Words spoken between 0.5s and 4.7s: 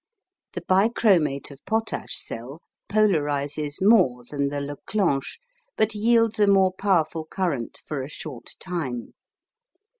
The Bichromate of Potash cell polarises more than the